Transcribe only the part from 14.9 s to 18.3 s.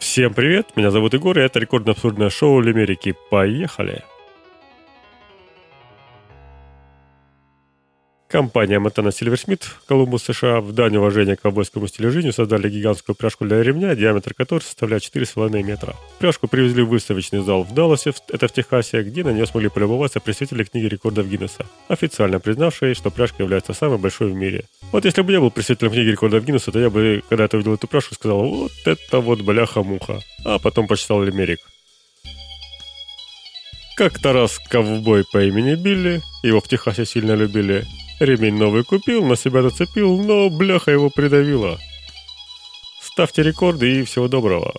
4,5 метра. Пряжку привезли в выставочный зал в Далласе,